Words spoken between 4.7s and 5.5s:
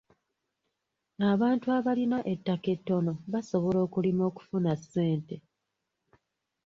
ssente.